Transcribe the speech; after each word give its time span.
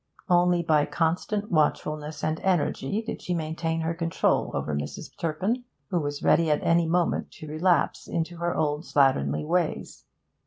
Only 0.29 0.63
by 0.63 0.87
constant 0.87 1.51
watchfulness 1.51 2.23
and 2.23 2.39
energy 2.39 3.03
did 3.03 3.21
she 3.21 3.35
maintain 3.35 3.81
her 3.81 3.93
control 3.93 4.49
over 4.55 4.73
Mrs. 4.73 5.15
Turpin, 5.15 5.63
who 5.91 5.99
was 5.99 6.23
ready 6.23 6.49
at 6.49 6.63
any 6.63 6.87
moment 6.87 7.29
to 7.33 7.47
relapse 7.47 8.07
into 8.07 8.37
her 8.37 8.55
old 8.55 8.81
slatternly 8.83 9.45
ways. 9.45 10.05